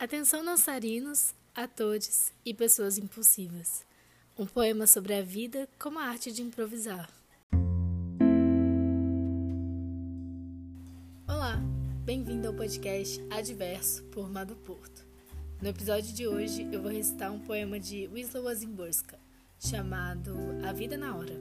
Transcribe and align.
Atenção 0.00 0.42
dançarinos, 0.42 1.34
atores 1.54 2.32
e 2.42 2.54
pessoas 2.54 2.96
impulsivas. 2.96 3.84
Um 4.34 4.46
poema 4.46 4.86
sobre 4.86 5.12
a 5.12 5.20
vida 5.20 5.68
como 5.78 5.98
a 5.98 6.04
arte 6.04 6.32
de 6.32 6.40
improvisar. 6.40 7.10
Olá, 11.28 11.60
bem-vindo 12.02 12.48
ao 12.48 12.54
podcast 12.54 13.22
Adverso 13.28 14.02
por 14.04 14.30
Mado 14.30 14.56
Porto. 14.56 15.04
No 15.60 15.68
episódio 15.68 16.14
de 16.14 16.26
hoje 16.26 16.66
eu 16.72 16.80
vou 16.80 16.90
recitar 16.90 17.30
um 17.30 17.38
poema 17.38 17.78
de 17.78 18.08
Wisława 18.08 18.56
Szymborska 18.56 19.18
chamado 19.58 20.34
A 20.66 20.72
Vida 20.72 20.96
na 20.96 21.14
Hora. 21.14 21.38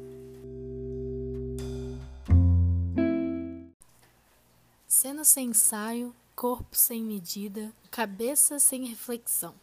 Cena 4.85 5.23
sem 5.23 5.51
ensaio, 5.51 6.13
corpo 6.39 6.73
sem 6.73 7.03
medida, 7.03 7.69
cabeça 7.91 8.59
sem 8.59 8.85
reflexão. 8.85 9.53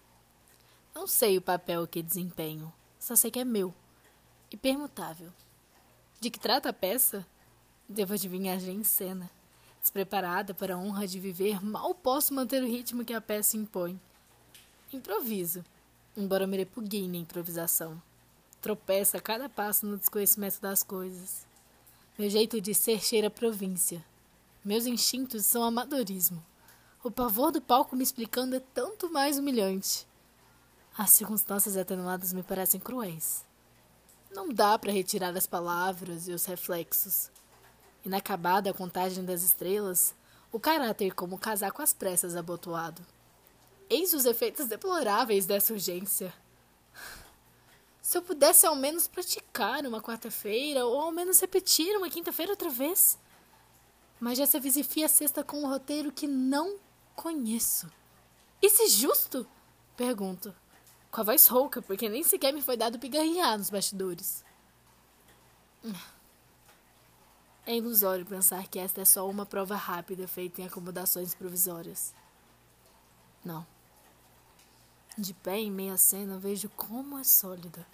Não 0.94 1.06
sei 1.06 1.38
o 1.38 1.40
papel 1.40 1.86
que 1.86 2.02
desempenho, 2.02 2.70
só 3.00 3.16
sei 3.16 3.30
que 3.30 3.38
é 3.38 3.46
meu 3.46 3.72
e 4.52 4.58
permutável. 4.58 5.32
De 6.20 6.28
que 6.28 6.38
trata 6.38 6.68
a 6.68 6.74
peça? 6.74 7.26
Devo 7.88 8.12
adivinhar 8.12 8.60
já 8.60 8.70
em 8.70 8.84
cena. 8.84 9.30
Despreparada 9.80 10.52
para 10.52 10.74
a 10.74 10.78
honra 10.78 11.06
de 11.06 11.18
viver, 11.18 11.64
mal 11.64 11.94
posso 11.94 12.34
manter 12.34 12.62
o 12.62 12.68
ritmo 12.68 13.06
que 13.06 13.14
a 13.14 13.22
peça 13.22 13.56
impõe. 13.56 13.98
Improviso, 14.92 15.64
embora 16.14 16.46
me 16.46 16.58
repugne 16.58 17.08
na 17.08 17.16
improvisação. 17.16 18.02
Tropeça 18.60 19.16
a 19.16 19.22
cada 19.22 19.48
passo 19.48 19.86
no 19.86 19.96
desconhecimento 19.96 20.60
das 20.60 20.82
coisas. 20.82 21.46
Meu 22.18 22.28
jeito 22.28 22.60
de 22.60 22.74
ser 22.74 23.02
cheira 23.02 23.30
província. 23.30 24.04
Meus 24.62 24.84
instintos 24.84 25.46
são 25.46 25.64
amadorismo. 25.64 26.44
O 27.06 27.10
pavor 27.12 27.52
do 27.52 27.60
palco 27.60 27.94
me 27.94 28.02
explicando 28.02 28.56
é 28.56 28.60
tanto 28.74 29.08
mais 29.08 29.38
humilhante. 29.38 30.04
As 30.98 31.10
circunstâncias 31.10 31.76
atenuadas 31.76 32.32
me 32.32 32.42
parecem 32.42 32.80
cruéis. 32.80 33.44
Não 34.32 34.48
dá 34.48 34.76
para 34.76 34.90
retirar 34.90 35.28
as 35.36 35.46
palavras 35.46 36.26
e 36.26 36.32
os 36.32 36.44
reflexos. 36.46 37.30
Inacabada 38.04 38.70
a 38.70 38.74
contagem 38.74 39.24
das 39.24 39.44
estrelas, 39.44 40.16
o 40.50 40.58
caráter 40.58 41.14
como 41.14 41.38
casaco 41.38 41.80
às 41.80 41.92
pressas 41.92 42.34
abotoado. 42.34 43.00
Eis 43.88 44.12
os 44.12 44.24
efeitos 44.24 44.66
deploráveis 44.66 45.46
dessa 45.46 45.72
urgência. 45.72 46.34
Se 48.02 48.18
eu 48.18 48.22
pudesse 48.22 48.66
ao 48.66 48.74
menos 48.74 49.06
praticar 49.06 49.86
uma 49.86 50.02
quarta-feira, 50.02 50.84
ou 50.84 51.00
ao 51.00 51.12
menos 51.12 51.38
repetir 51.38 51.96
uma 51.96 52.10
quinta-feira 52.10 52.50
outra 52.50 52.68
vez. 52.68 53.16
Mas 54.18 54.38
já 54.38 54.44
se 54.44 54.56
avisifia 54.56 55.06
a 55.06 55.08
sexta 55.08 55.44
com 55.44 55.62
um 55.62 55.68
roteiro 55.68 56.10
que 56.10 56.26
não 56.26 56.84
Conheço. 57.16 57.90
Isso 58.62 58.82
é 58.82 58.88
justo? 58.88 59.46
Pergunto, 59.96 60.54
com 61.10 61.22
a 61.22 61.24
voz 61.24 61.46
rouca, 61.46 61.80
porque 61.80 62.08
nem 62.08 62.22
sequer 62.22 62.52
me 62.52 62.60
foi 62.60 62.76
dado 62.76 62.98
pigarrear 62.98 63.56
nos 63.56 63.70
bastidores. 63.70 64.44
É 67.64 67.74
ilusório 67.74 68.24
pensar 68.24 68.68
que 68.68 68.78
esta 68.78 69.00
é 69.00 69.04
só 69.04 69.28
uma 69.28 69.46
prova 69.46 69.74
rápida 69.74 70.28
feita 70.28 70.60
em 70.60 70.66
acomodações 70.66 71.34
provisórias. 71.34 72.14
Não. 73.44 73.66
De 75.16 75.32
pé 75.32 75.58
em 75.58 75.70
meia 75.70 75.96
cena, 75.96 76.38
vejo 76.38 76.68
como 76.70 77.18
é 77.18 77.24
sólida. 77.24 77.86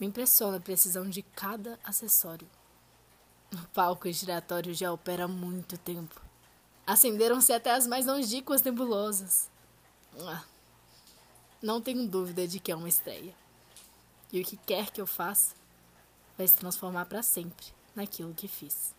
Me 0.00 0.06
impressiona 0.06 0.56
a 0.56 0.60
precisão 0.60 1.08
de 1.08 1.22
cada 1.22 1.78
acessório. 1.84 2.48
O 3.52 3.68
palco 3.68 4.10
giratório 4.10 4.72
já 4.72 4.90
opera 4.90 5.24
há 5.24 5.28
muito 5.28 5.76
tempo. 5.76 6.29
Acenderam-se 6.86 7.52
até 7.52 7.72
as 7.72 7.86
mais 7.86 8.06
longínquas 8.06 8.62
nebulosas. 8.62 9.50
Ah, 10.18 10.44
não 11.62 11.80
tenho 11.80 12.08
dúvida 12.08 12.46
de 12.48 12.58
que 12.58 12.72
é 12.72 12.76
uma 12.76 12.88
estreia. 12.88 13.34
E 14.32 14.40
o 14.40 14.44
que 14.44 14.56
quer 14.56 14.90
que 14.90 15.00
eu 15.00 15.06
faça 15.06 15.54
vai 16.36 16.46
se 16.46 16.56
transformar 16.56 17.06
para 17.06 17.22
sempre 17.22 17.66
naquilo 17.94 18.34
que 18.34 18.48
fiz. 18.48 18.94